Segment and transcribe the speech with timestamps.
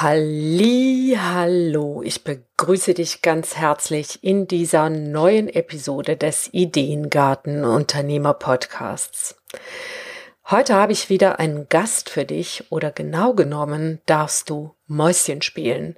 [0.00, 9.42] Halli, hallo, ich begrüße dich ganz herzlich in dieser neuen Episode des Ideengarten Unternehmer Podcasts.
[10.48, 15.96] Heute habe ich wieder einen Gast für dich oder genau genommen darfst du Mäuschen spielen.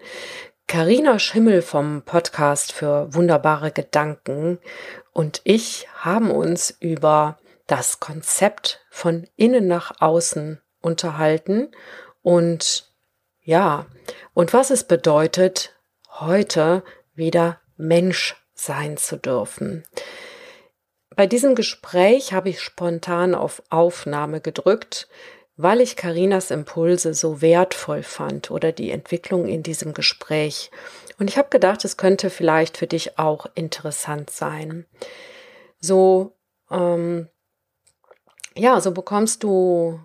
[0.67, 4.61] Karina Schimmel vom Podcast für wunderbare Gedanken
[5.13, 11.71] und ich haben uns über das Konzept von innen nach außen unterhalten
[12.23, 12.90] und
[13.43, 13.87] ja,
[14.35, 15.75] und was es bedeutet,
[16.09, 16.83] heute
[17.15, 19.85] wieder Mensch sein zu dürfen.
[21.17, 25.09] Bei diesem Gespräch habe ich spontan auf Aufnahme gedrückt,
[25.57, 30.71] weil ich Karinas Impulse so wertvoll fand oder die Entwicklung in diesem Gespräch.
[31.19, 34.87] Und ich habe gedacht, es könnte vielleicht für dich auch interessant sein.
[35.81, 36.37] So,
[36.71, 37.29] ähm,
[38.55, 40.01] ja, so bekommst du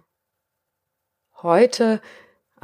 [1.42, 2.02] heute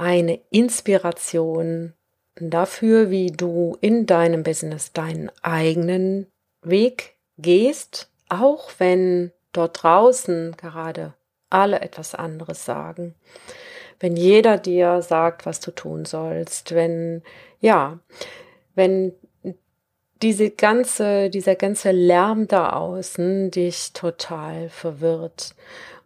[0.01, 1.93] eine Inspiration
[2.35, 6.25] dafür, wie du in deinem Business deinen eigenen
[6.63, 11.13] Weg gehst, auch wenn dort draußen gerade
[11.51, 13.13] alle etwas anderes sagen.
[13.99, 17.21] Wenn jeder dir sagt, was du tun sollst, wenn,
[17.59, 17.99] ja,
[18.73, 19.13] wenn
[20.23, 25.53] diese ganze, dieser ganze Lärm da außen dich total verwirrt.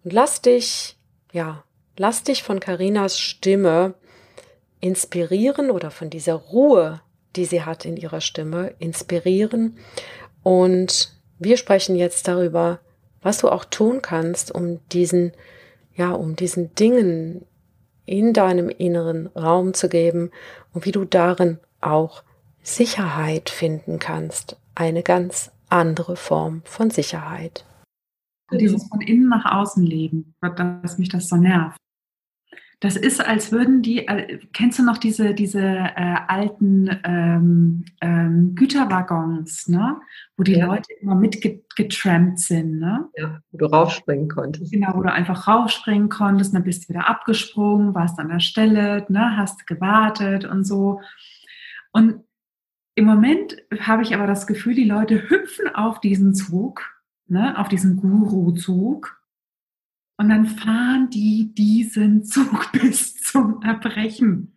[0.04, 0.98] Und lass dich,
[1.32, 1.64] ja,
[1.98, 3.96] Lass dich von Karinas Stimme
[4.82, 7.02] inspirieren oder von dieser Ruhe,
[7.36, 9.78] die sie hat in ihrer Stimme, inspirieren.
[10.44, 12.80] Und wir sprechen jetzt darüber,
[13.22, 15.32] was du auch tun kannst, um diesen,
[15.96, 17.46] ja, um diesen Dingen
[18.06, 20.32] in deinem inneren Raum zu geben
[20.74, 22.24] und wie du darin auch
[22.62, 24.58] Sicherheit finden kannst.
[24.76, 27.66] Eine ganz andere Form von Sicherheit.
[28.52, 31.78] Dieses von innen nach außen leben, dass mich das so nervt.
[32.80, 38.54] Das ist, als würden die, äh, kennst du noch diese, diese äh, alten ähm, ähm,
[38.56, 39.98] Güterwaggons, ne?
[40.36, 40.66] wo die ja.
[40.66, 42.80] Leute immer mitgetrampt sind.
[42.80, 43.08] Ne?
[43.16, 44.72] Ja, wo du raufspringen konntest.
[44.72, 49.06] Genau, wo du einfach raufspringen konntest, dann bist du wieder abgesprungen, warst an der Stelle,
[49.10, 49.38] ne?
[49.38, 51.02] hast gewartet und so.
[51.92, 52.24] Und
[52.96, 56.82] im Moment habe ich aber das Gefühl, die Leute hüpfen auf diesen Zug,
[57.28, 57.58] ne?
[57.58, 59.18] auf diesen Guru-Zug
[60.18, 64.54] und dann fahren die diesen Zug bis zum Erbrechen.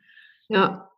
[0.48, 0.91] Ja.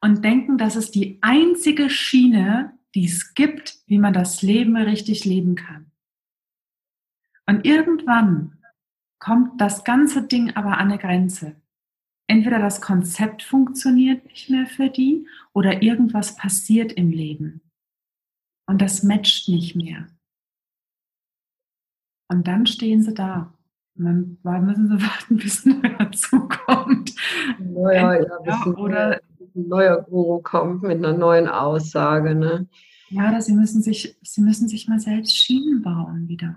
[0.00, 5.24] Und denken, das ist die einzige Schiene, die es gibt, wie man das Leben richtig
[5.24, 5.90] leben kann.
[7.46, 8.58] Und irgendwann
[9.18, 11.56] kommt das ganze Ding aber an eine Grenze.
[12.26, 17.60] Entweder das Konzept funktioniert nicht mehr für die oder irgendwas passiert im Leben.
[18.66, 20.08] Und das matcht nicht mehr.
[22.28, 23.52] Und dann stehen sie da
[23.94, 27.14] dann müssen sie warten, bis ein neuer zukommt.
[27.58, 29.20] Neuer, ja, bis ja, oder
[29.54, 32.34] ein neuer Guru kommt mit einer neuen Aussage.
[32.34, 32.68] Ne?
[33.10, 36.56] Ja, dass sie müssen sich, sie müssen sich mal selbst Schienen bauen wieder.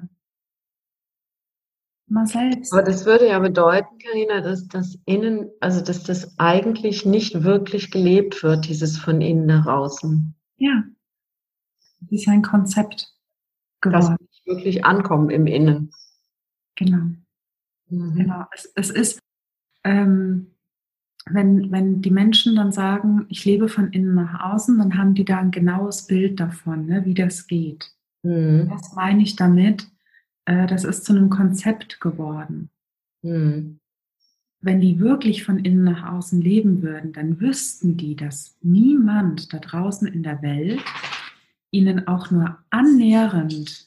[2.08, 2.72] Mal selbst.
[2.72, 7.90] Aber das würde ja bedeuten, Karina, dass das innen, also dass das eigentlich nicht wirklich
[7.90, 10.36] gelebt wird, dieses von innen nach außen.
[10.58, 10.84] Ja.
[12.02, 13.12] Das ist ein Konzept
[13.82, 14.02] geworden.
[14.02, 15.92] Das nicht wirklich ankommen im Innen.
[16.76, 17.16] Genau.
[17.90, 18.16] Mhm.
[18.16, 18.46] Genau.
[18.54, 19.20] Es, es ist,
[19.84, 20.48] ähm,
[21.28, 25.26] wenn, wenn die Menschen dann sagen, ich lebe von innen nach außen, dann haben die
[25.26, 27.92] da ein genaues Bild davon, ne, wie das geht.
[28.24, 28.70] Mhm.
[28.70, 29.88] Was meine ich damit?
[30.46, 32.70] Äh, das ist zu einem Konzept geworden.
[33.24, 33.80] Mhm.
[34.62, 39.60] Wenn die wirklich von innen nach außen leben würden, dann wüssten die, dass niemand da
[39.60, 40.82] draußen in der Welt
[41.72, 43.86] ihnen auch nur annähernd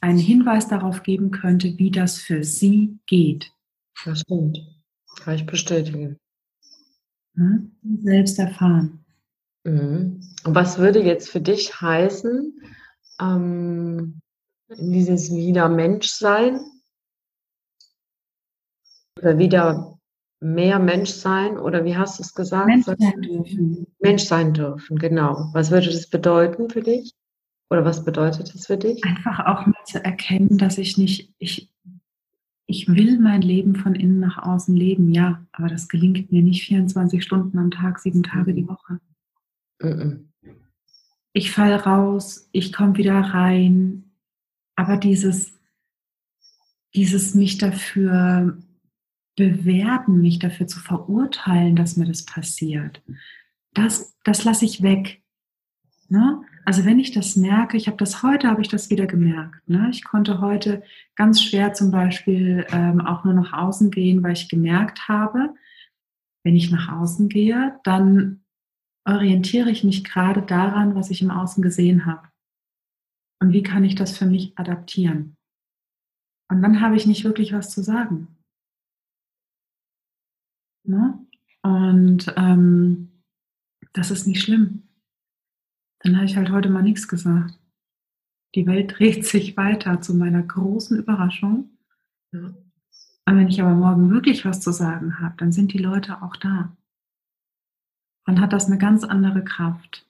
[0.00, 3.52] einen Hinweis darauf geben könnte, wie das für sie geht.
[4.04, 4.58] Das stimmt.
[5.20, 6.18] Kann ich bestätigen.
[7.34, 7.76] Hm?
[8.02, 9.04] Selbst erfahren.
[9.64, 10.20] Mhm.
[10.44, 12.60] Und was würde jetzt für dich heißen,
[13.20, 14.20] ähm,
[14.68, 16.60] dieses wieder Menschsein
[19.18, 19.98] oder wieder
[20.40, 22.66] mehr Mensch sein oder wie hast du es gesagt?
[22.66, 23.86] Mensch sein dürfen.
[24.00, 25.50] Mensch sein dürfen, genau.
[25.52, 27.14] Was würde das bedeuten für dich?
[27.70, 29.04] Oder was bedeutet das für dich?
[29.04, 31.72] Einfach auch mal zu erkennen, dass ich nicht, ich,
[32.66, 36.64] ich will mein Leben von innen nach außen leben, ja, aber das gelingt mir nicht
[36.64, 39.00] 24 Stunden am Tag, sieben Tage die Woche.
[39.80, 40.32] Mhm.
[41.32, 44.04] Ich falle raus, ich komme wieder rein,
[44.76, 45.52] Aber dieses,
[46.94, 48.58] dieses mich dafür
[49.36, 53.02] bewerten, mich dafür zu verurteilen, dass mir das passiert,
[53.72, 55.22] das, das lasse ich weg.
[56.08, 56.42] Ne?
[56.64, 59.68] Also wenn ich das merke, ich habe das heute, habe ich das wieder gemerkt.
[59.68, 59.88] Ne?
[59.90, 60.82] Ich konnte heute
[61.14, 65.54] ganz schwer zum Beispiel ähm, auch nur nach außen gehen, weil ich gemerkt habe,
[66.44, 68.44] wenn ich nach außen gehe, dann
[69.04, 72.28] orientiere ich mich gerade daran, was ich im Außen gesehen habe.
[73.40, 75.36] Und wie kann ich das für mich adaptieren?
[76.48, 78.28] Und dann habe ich nicht wirklich was zu sagen.
[80.84, 81.26] Ne?
[81.62, 83.22] Und ähm,
[83.92, 84.85] das ist nicht schlimm.
[86.06, 87.58] Dann habe ich halt heute mal nichts gesagt.
[88.54, 91.70] Die Welt dreht sich weiter zu meiner großen Überraschung.
[92.32, 92.54] Ja.
[93.28, 96.36] Und wenn ich aber morgen wirklich was zu sagen habe, dann sind die Leute auch
[96.36, 96.76] da.
[98.24, 100.06] Dann hat das eine ganz andere Kraft.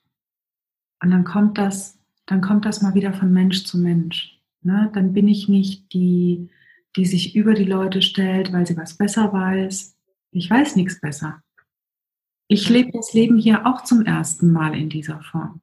[1.02, 4.38] Und dann kommt das, dann kommt das mal wieder von Mensch zu Mensch.
[4.60, 4.90] Ne?
[4.92, 6.50] Dann bin ich nicht die,
[6.94, 9.96] die sich über die Leute stellt, weil sie was besser weiß.
[10.32, 11.42] Ich weiß nichts besser.
[12.48, 15.62] Ich lebe das Leben hier auch zum ersten Mal in dieser Form.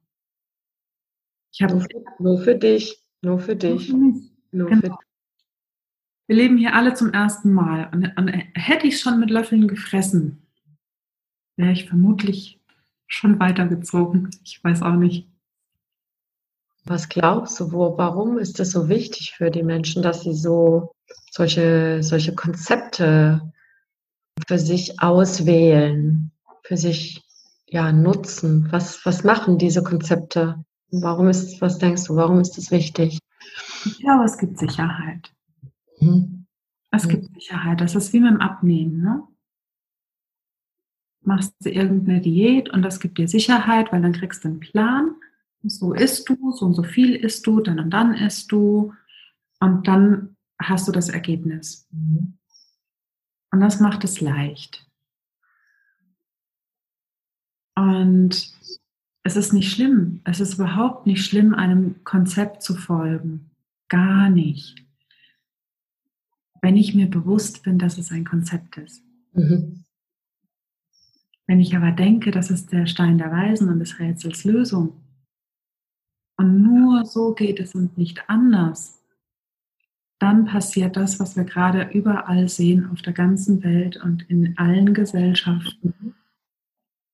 [1.53, 3.93] Ich habe nur, nur, für dich, nur für dich.
[4.51, 4.97] Nur für genau.
[6.25, 7.89] Wir leben hier alle zum ersten Mal.
[7.93, 10.47] Und, und hätte ich schon mit Löffeln gefressen,
[11.55, 12.59] wäre ich vermutlich
[13.05, 14.31] schon weitergezogen.
[14.43, 15.29] Ich weiß auch nicht.
[16.85, 20.95] Was glaubst du, wo, warum ist es so wichtig für die Menschen, dass sie so
[21.31, 23.53] solche, solche Konzepte
[24.47, 26.31] für sich auswählen,
[26.63, 27.21] für sich
[27.67, 28.67] ja nutzen?
[28.71, 30.65] Was, was machen diese Konzepte?
[31.01, 33.17] Warum ist, was denkst du, warum ist das wichtig?
[33.83, 35.33] Ich glaube, es gibt Sicherheit.
[35.99, 36.45] Mhm.
[36.91, 37.81] Es gibt Sicherheit.
[37.81, 39.01] Das ist wie mit dem Abnehmen.
[39.01, 39.23] Ne?
[41.21, 45.15] Machst du irgendeine Diät und das gibt dir Sicherheit, weil dann kriegst du einen Plan.
[45.63, 48.93] So isst du, so und so viel isst du, dann und dann isst du
[49.59, 51.87] und dann hast du das Ergebnis.
[51.89, 52.37] Mhm.
[53.51, 54.87] Und das macht es leicht.
[57.75, 58.53] Und
[59.23, 60.19] es ist nicht schlimm.
[60.25, 63.49] Es ist überhaupt nicht schlimm, einem Konzept zu folgen.
[63.87, 64.85] Gar nicht.
[66.61, 69.03] Wenn ich mir bewusst bin, dass es ein Konzept ist.
[69.33, 69.83] Mhm.
[71.47, 74.93] Wenn ich aber denke, das ist der Stein der Weisen und des Rätsels Lösung.
[76.37, 79.01] Und nur so geht es und nicht anders.
[80.19, 84.93] Dann passiert das, was wir gerade überall sehen auf der ganzen Welt und in allen
[84.93, 86.15] Gesellschaften.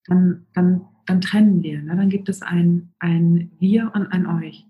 [0.05, 1.81] Dann, dann dann trennen wir.
[1.81, 1.95] Ne?
[1.95, 4.65] Dann gibt es ein, ein Wir und ein Euch.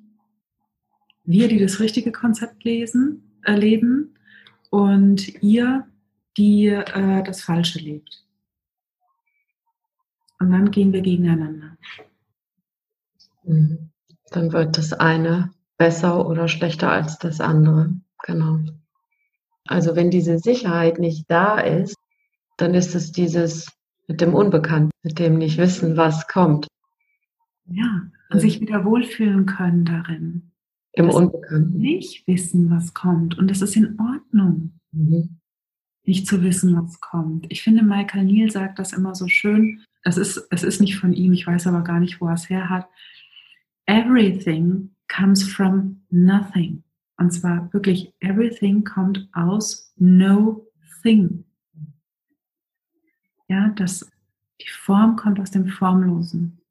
[1.26, 4.16] Wir, die das richtige Konzept lesen, erleben
[4.70, 5.86] und ihr,
[6.38, 8.26] die äh, das Falsche lebt.
[10.40, 11.78] Und dann gehen wir gegeneinander.
[13.44, 13.90] Mhm.
[14.32, 17.94] Dann wird das eine besser oder schlechter als das andere.
[18.24, 18.60] Genau.
[19.66, 21.98] Also wenn diese Sicherheit nicht da ist,
[22.56, 23.68] dann ist es dieses
[24.10, 26.68] mit dem Unbekannten, mit dem nicht wissen, was kommt.
[27.66, 30.52] Ja, und sich wieder wohlfühlen können darin.
[30.94, 31.78] Im das Unbekannten.
[31.78, 33.38] Nicht wissen, was kommt.
[33.38, 35.38] Und es ist in Ordnung, mhm.
[36.06, 37.46] nicht zu wissen, was kommt.
[37.50, 39.84] Ich finde, Michael Neal sagt das immer so schön.
[40.02, 42.50] Es ist, es ist nicht von ihm, ich weiß aber gar nicht, wo er es
[42.50, 42.88] her hat.
[43.86, 46.84] Everything comes from nothing.
[47.18, 50.66] Und zwar wirklich, everything kommt aus no
[51.04, 51.44] thing.
[53.50, 54.10] Ja, dass
[54.62, 56.62] die Form kommt aus dem Formlosen.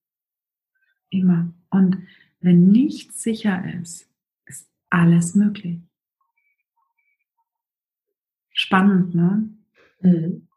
[1.11, 1.53] Immer.
[1.71, 1.99] Und
[2.41, 4.09] wenn nichts sicher ist,
[4.47, 5.81] ist alles möglich.
[8.53, 9.49] Spannend, ne?
[10.01, 10.49] Mhm.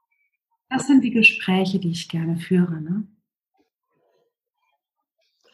[0.70, 3.08] Das sind die Gespräche, die ich gerne führe, ne?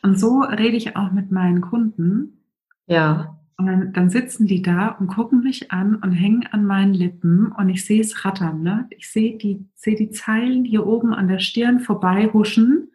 [0.04, 2.44] Und so rede ich auch mit meinen Kunden.
[2.86, 3.37] Ja.
[3.60, 7.52] Und dann, dann, sitzen die da und gucken mich an und hängen an meinen Lippen
[7.52, 8.62] und ich sehe es rattern.
[8.62, 8.88] Ne?
[8.92, 12.92] Ich sehe die, sehe die Zeilen hier oben an der Stirn vorbeihuschen.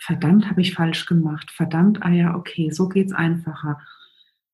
[0.00, 1.52] Verdammt, habe ich falsch gemacht.
[1.52, 3.80] Verdammt, ah ja, okay, so geht's einfacher.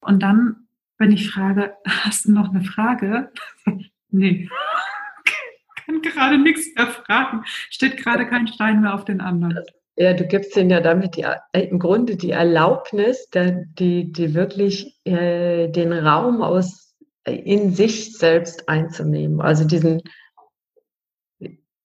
[0.00, 3.32] Und dann, wenn ich frage, hast du noch eine Frage?
[4.10, 4.50] nee.
[5.86, 7.44] Kann gerade nichts mehr fragen.
[7.70, 9.58] Steht gerade kein Stein mehr auf den anderen.
[9.96, 14.98] Ja, du gibst ihnen ja damit die, äh, im Grunde die Erlaubnis, die, die wirklich
[15.04, 19.40] äh, den Raum aus äh, in sich selbst einzunehmen.
[19.40, 20.02] Also diesen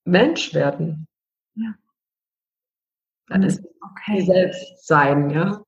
[0.06, 1.08] Mensch werden.
[1.56, 1.76] Ja.
[3.28, 4.22] Das ist okay.
[4.26, 5.62] selbst sein, ja.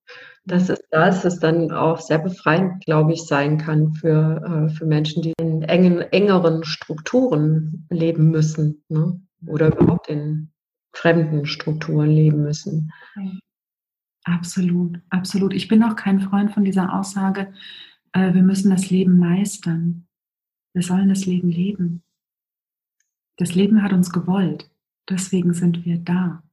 [0.45, 4.87] Das ist das, was dann auch sehr befreiend, glaube ich, sein kann für, äh, für
[4.87, 8.83] Menschen, die in engen, engeren Strukturen leben müssen.
[8.89, 9.21] Ne?
[9.45, 10.51] Oder überhaupt in
[10.93, 12.91] fremden Strukturen leben müssen.
[14.23, 15.53] Absolut, absolut.
[15.53, 17.53] Ich bin auch kein Freund von dieser Aussage,
[18.13, 20.07] äh, wir müssen das Leben meistern.
[20.73, 22.03] Wir sollen das Leben leben.
[23.37, 24.69] Das Leben hat uns gewollt.
[25.09, 26.43] Deswegen sind wir da.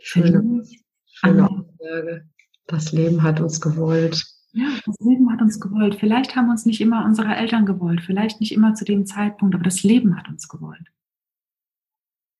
[0.00, 0.64] Schöne,
[1.06, 2.28] schöne Aussage.
[2.66, 4.24] Das Leben hat uns gewollt.
[4.52, 5.96] Ja, das Leben hat uns gewollt.
[5.96, 9.64] Vielleicht haben uns nicht immer unsere Eltern gewollt, vielleicht nicht immer zu dem Zeitpunkt, aber
[9.64, 10.92] das Leben hat uns gewollt.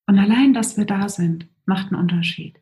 [0.07, 2.61] Und allein, dass wir da sind, macht einen Unterschied.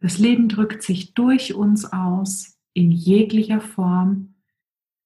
[0.00, 4.34] Das Leben drückt sich durch uns aus, in jeglicher Form,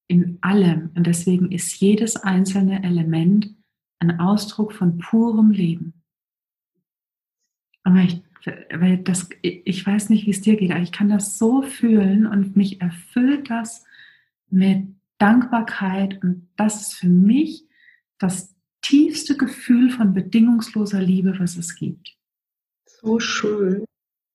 [0.08, 0.90] in allem.
[0.94, 3.54] Und deswegen ist jedes einzelne Element
[3.98, 6.02] ein Ausdruck von purem Leben.
[7.82, 8.22] Aber ich,
[8.72, 12.26] weil das, ich weiß nicht, wie es dir geht, aber ich kann das so fühlen
[12.26, 13.84] und mich erfüllt das
[14.48, 16.22] mit Dankbarkeit.
[16.22, 17.64] Und das ist für mich
[18.18, 18.55] das
[18.86, 22.16] tiefste Gefühl von bedingungsloser Liebe, was es gibt.
[22.84, 23.84] So schön,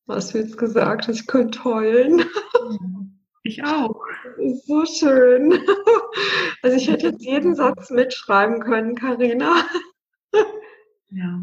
[0.05, 1.22] was du jetzt gesagt hast.
[1.22, 2.25] Ich könnte heulen.
[3.43, 4.05] Ich auch.
[4.65, 5.58] So schön.
[6.63, 9.65] Also ich hätte jetzt jeden Satz mitschreiben können, Karina.
[11.10, 11.41] Ja.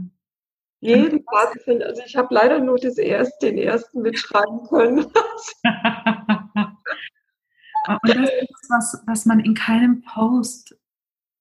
[0.81, 1.67] Jeden Satz.
[1.67, 4.99] Also ich habe leider nur das erste, den ersten mitschreiben können.
[7.89, 10.79] Und das ist was, was man in keinem Post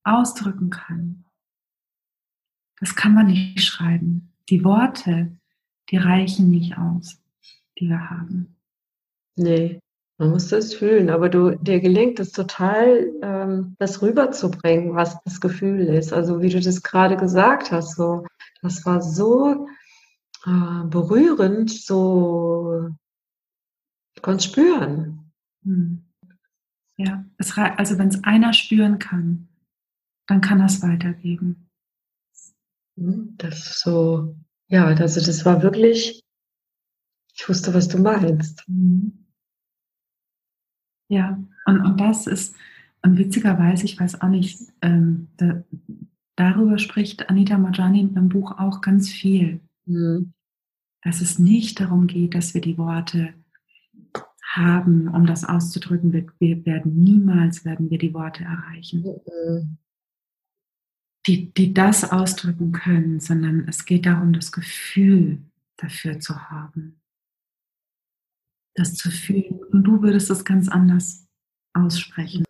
[0.04, 1.27] ausdrücken kann.
[2.80, 4.34] Das kann man nicht schreiben.
[4.50, 5.32] Die Worte,
[5.90, 7.22] die reichen nicht aus,
[7.80, 8.56] die wir haben.
[9.36, 9.80] Nee,
[10.20, 15.40] man muss das fühlen, aber du, dir gelingt es total, ähm, das rüberzubringen, was das
[15.40, 16.12] Gefühl ist.
[16.12, 18.26] Also wie du das gerade gesagt hast, so,
[18.64, 19.68] das war so
[20.46, 22.90] äh, berührend, so,
[24.16, 25.32] ich konnte spüren.
[25.64, 26.04] Hm.
[26.96, 29.48] Ja, es, also wenn es einer spüren kann,
[30.26, 31.67] dann kann er es weitergeben.
[32.98, 34.36] Hm, das so,
[34.68, 36.24] ja, also das war wirklich,
[37.34, 38.64] ich wusste, was du meinst.
[38.68, 39.26] Mhm.
[41.10, 42.56] Ja, und, und das ist,
[43.04, 45.64] und witzigerweise, ich weiß auch nicht, ähm, da,
[46.36, 49.62] darüber spricht Anita Majani in ihrem Buch auch ganz viel.
[49.86, 50.34] Mhm.
[51.04, 53.34] Dass es nicht darum geht, dass wir die Worte
[54.44, 56.12] haben, um das auszudrücken.
[56.12, 59.04] Wir, wir werden niemals werden wir die Worte erreichen.
[59.04, 59.78] Mhm
[61.28, 65.44] die, die das ausdrücken können, sondern es geht darum, das Gefühl
[65.76, 67.02] dafür zu haben.
[68.76, 69.60] Das zu fühlen.
[69.72, 71.28] Und du würdest es ganz anders
[71.74, 72.46] aussprechen.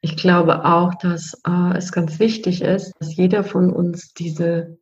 [0.00, 4.78] Ich glaube auch, dass äh, es ganz wichtig ist, dass jeder von uns diese,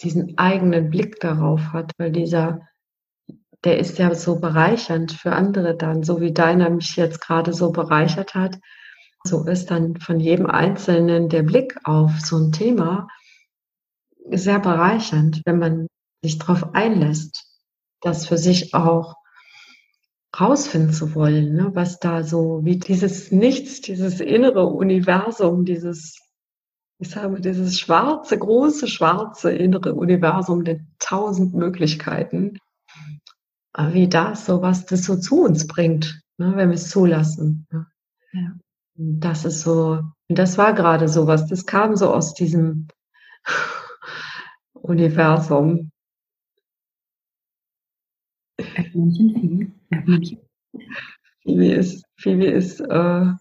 [0.00, 2.60] diesen eigenen Blick darauf hat, weil dieser,
[3.64, 7.72] der ist ja so bereichernd für andere dann, so wie deiner mich jetzt gerade so
[7.72, 8.58] bereichert hat
[9.24, 13.08] so ist dann von jedem Einzelnen der Blick auf so ein Thema
[14.30, 15.86] sehr bereichernd, wenn man
[16.22, 17.44] sich darauf einlässt,
[18.00, 19.16] das für sich auch
[20.38, 21.70] rausfinden zu wollen, ne?
[21.74, 26.18] was da so, wie dieses Nichts, dieses innere Universum, dieses,
[26.98, 32.58] ich sage dieses schwarze, große, schwarze innere Universum der tausend Möglichkeiten,
[33.76, 36.52] wie das so was das so zu uns bringt, ne?
[36.56, 37.66] wenn wir es zulassen.
[37.70, 37.86] Ne?
[38.32, 38.52] Ja.
[38.94, 42.88] Das ist so, das war gerade sowas, das kam so aus diesem
[44.74, 45.90] Universum.
[51.42, 53.32] Phoebe ist, Phoebe ist, äh,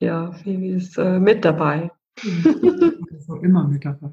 [0.00, 1.90] ja, Phoebe ist äh, mit dabei.
[3.28, 4.12] auch immer mit dabei.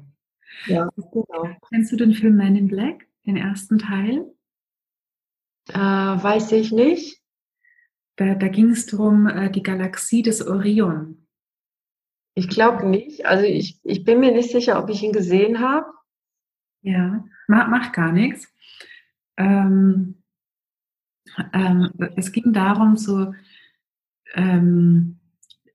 [0.66, 1.56] Ja, genau.
[1.70, 4.26] Kennst du den Film Man in Black, den ersten Teil?
[5.68, 7.21] Äh, weiß ich nicht.
[8.16, 11.26] Da, da ging es darum, äh, die Galaxie des Orion.
[12.34, 13.26] Ich glaube nicht.
[13.26, 15.86] Also ich, ich bin mir nicht sicher, ob ich ihn gesehen habe.
[16.82, 18.52] Ja, macht, macht gar nichts.
[19.36, 20.22] Ähm,
[21.52, 23.32] ähm, es ging darum, so
[24.34, 25.18] ähm,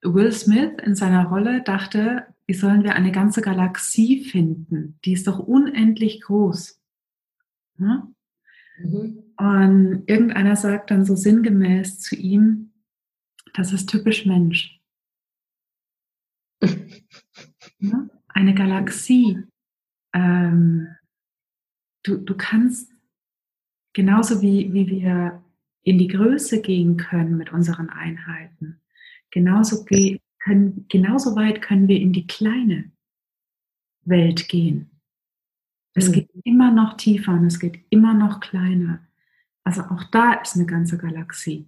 [0.03, 5.00] Will Smith in seiner Rolle dachte, wie sollen wir eine ganze Galaxie finden?
[5.06, 6.82] Die ist doch unendlich groß.
[7.77, 8.15] Hm?
[8.77, 9.24] Mhm.
[9.38, 12.74] Und irgendeiner sagt dann so sinngemäß zu ihm,
[13.53, 14.79] das ist typisch Mensch.
[17.79, 18.10] ja?
[18.27, 19.43] Eine Galaxie.
[20.13, 20.88] Ähm,
[22.03, 22.91] du, du kannst
[23.93, 25.43] genauso wie, wie wir
[25.84, 28.81] in die Größe gehen können mit unseren Einheiten,
[29.31, 29.86] genauso,
[30.39, 32.91] können, genauso weit können wir in die kleine
[34.03, 34.97] Welt gehen.
[35.98, 36.13] Es mhm.
[36.13, 39.00] geht immer noch tiefer und es geht immer noch kleiner.
[39.63, 41.68] Also auch da ist eine ganze Galaxie.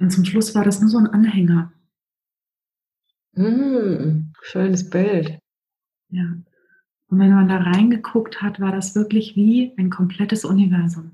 [0.00, 1.70] Und zum Schluss war das nur so ein Anhänger.
[3.34, 5.38] Mm, schönes Bild.
[6.08, 6.24] Ja.
[7.08, 11.12] Und wenn man da reingeguckt hat, war das wirklich wie ein komplettes Universum.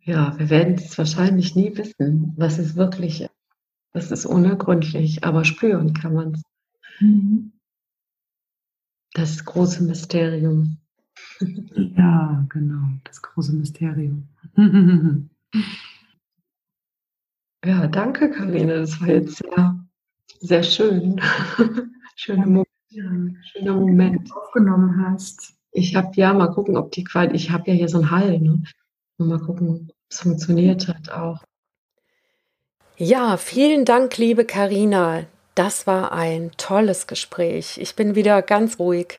[0.00, 3.30] Ja, wir werden es wahrscheinlich nie wissen, was es wirklich ist.
[3.92, 6.42] Das ist unergründlich, aber spüren kann man es.
[7.00, 7.52] Mhm.
[9.14, 10.76] Das große Mysterium.
[11.96, 14.28] Ja, genau, das große Mysterium.
[17.66, 18.80] Ja, danke, Karine.
[18.80, 19.80] Das war jetzt sehr,
[20.40, 21.18] sehr schön.
[22.14, 22.68] Schöner Moment.
[22.90, 23.04] Ja,
[23.42, 24.30] schöner Moment.
[24.36, 25.54] Aufgenommen hast.
[25.72, 27.40] Ich habe ja mal gucken, ob die Qualität.
[27.40, 28.38] Ich habe ja hier so einen Hall.
[28.38, 28.62] Ne?
[29.16, 31.42] Mal gucken, ob es funktioniert hat auch.
[32.98, 35.24] Ja, vielen Dank, liebe Karina.
[35.54, 37.78] Das war ein tolles Gespräch.
[37.78, 39.18] Ich bin wieder ganz ruhig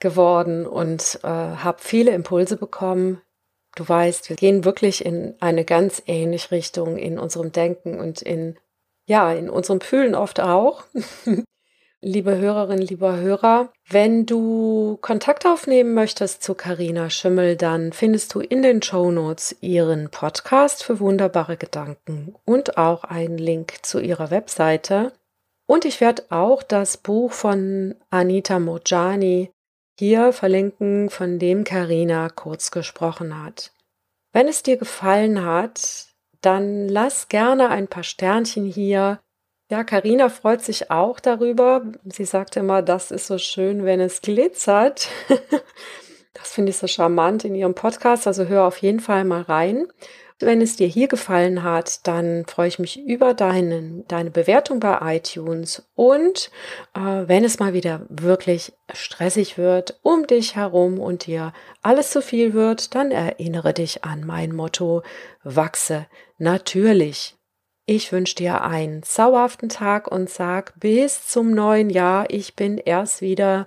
[0.00, 3.22] geworden und äh, habe viele Impulse bekommen.
[3.74, 8.58] Du weißt, wir gehen wirklich in eine ganz ähnliche Richtung in unserem Denken und in
[9.06, 10.84] ja, in unserem Fühlen oft auch.
[12.00, 18.40] Liebe Hörerinnen, lieber Hörer, wenn du Kontakt aufnehmen möchtest zu Karina Schimmel, dann findest du
[18.40, 24.32] in den Show Notes ihren Podcast für wunderbare Gedanken und auch einen Link zu ihrer
[24.32, 25.12] Webseite.
[25.72, 29.50] Und ich werde auch das Buch von Anita Mojani
[29.98, 33.72] hier verlinken, von dem Karina kurz gesprochen hat.
[34.34, 36.08] Wenn es dir gefallen hat,
[36.42, 39.18] dann lass gerne ein paar Sternchen hier
[39.70, 41.80] ja, Karina freut sich auch darüber.
[42.04, 45.08] Sie sagt immer, das ist so schön, wenn es glitzert.
[46.34, 48.26] das finde ich so charmant in ihrem Podcast.
[48.26, 49.86] Also hör auf jeden Fall mal rein.
[50.42, 55.16] Wenn es dir hier gefallen hat, dann freue ich mich über deinen, deine Bewertung bei
[55.16, 55.88] iTunes.
[55.94, 56.50] Und
[56.94, 62.20] äh, wenn es mal wieder wirklich stressig wird um dich herum und dir alles zu
[62.20, 65.02] viel wird, dann erinnere dich an mein Motto,
[65.44, 66.06] wachse
[66.38, 67.36] natürlich.
[67.86, 72.26] Ich wünsche dir einen sauerhaften Tag und sag bis zum neuen Jahr.
[72.30, 73.66] Ich bin erst wieder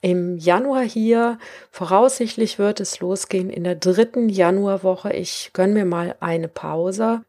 [0.00, 1.38] im Januar hier.
[1.70, 5.12] Voraussichtlich wird es losgehen in der dritten Januarwoche.
[5.12, 7.22] Ich gönne mir mal eine Pause.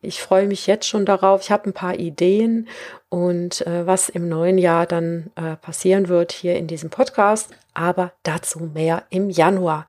[0.00, 1.42] Ich freue mich jetzt schon darauf.
[1.42, 2.68] Ich habe ein paar Ideen
[3.08, 7.50] und äh, was im neuen Jahr dann äh, passieren wird hier in diesem Podcast.
[7.72, 9.88] Aber dazu mehr im Januar.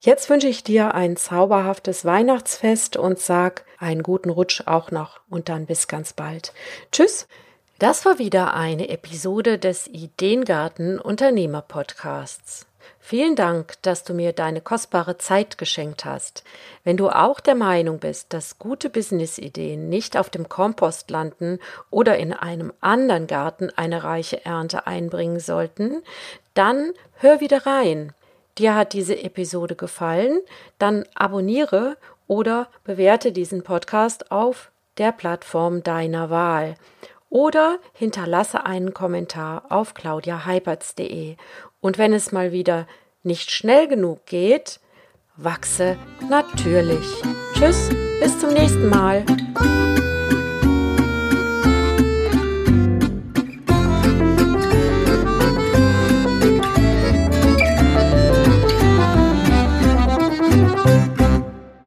[0.00, 5.48] Jetzt wünsche ich dir ein zauberhaftes Weihnachtsfest und sag einen guten Rutsch auch noch und
[5.48, 6.52] dann bis ganz bald.
[6.92, 7.26] Tschüss.
[7.84, 12.66] Das war wieder eine Episode des Ideengarten Unternehmer Podcasts.
[12.98, 16.44] Vielen Dank, dass du mir deine kostbare Zeit geschenkt hast.
[16.84, 21.58] Wenn du auch der Meinung bist, dass gute Businessideen nicht auf dem Kompost landen
[21.90, 26.02] oder in einem anderen Garten eine reiche Ernte einbringen sollten,
[26.54, 28.14] dann hör wieder rein
[28.56, 30.40] dir hat diese Episode gefallen,
[30.78, 36.76] dann abonniere oder bewerte diesen Podcast auf der Plattform deiner Wahl
[37.34, 41.34] oder hinterlasse einen Kommentar auf claudiaheipertz.de.
[41.80, 42.86] Und wenn es mal wieder
[43.24, 44.78] nicht schnell genug geht,
[45.36, 45.96] wachse
[46.30, 47.04] natürlich.
[47.54, 49.24] Tschüss, bis zum nächsten Mal.